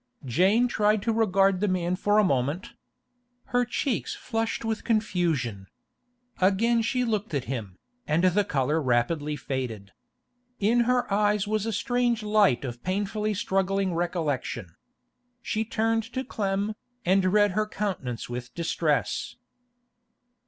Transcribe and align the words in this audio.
Jane 0.25 0.67
tried 0.67 1.03
to 1.03 1.13
regard 1.13 1.59
the 1.59 1.67
man 1.67 1.95
for 1.95 2.17
a 2.17 2.23
moment. 2.23 2.73
Her 3.53 3.63
cheeks 3.65 4.15
flushed 4.15 4.65
with 4.65 4.83
confusion. 4.83 5.67
Again 6.39 6.81
she 6.81 7.03
looked 7.05 7.35
at 7.35 7.43
him, 7.43 7.77
and 8.07 8.23
the 8.23 8.43
colour 8.43 8.81
rapidly 8.81 9.35
faded. 9.35 9.91
In 10.59 10.85
her 10.89 11.05
eyes 11.13 11.47
was 11.47 11.67
a 11.67 11.71
strange 11.71 12.23
light 12.23 12.65
of 12.65 12.81
painfully 12.81 13.35
struggling 13.35 13.93
recollection. 13.93 14.75
She 15.39 15.63
turned 15.63 16.11
to 16.13 16.23
Clem, 16.23 16.73
and 17.05 17.23
read 17.25 17.51
her 17.51 17.67
countenance 17.67 18.27
with 18.27 18.55
distress. 18.55 19.35